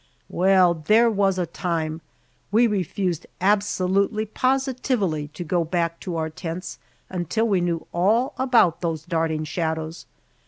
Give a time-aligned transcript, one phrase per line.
[0.31, 2.01] Well, there was a time!
[2.51, 8.81] We refused absolutely, positively, to go back to our tents until we knew all about
[8.81, 10.07] those darting shadows.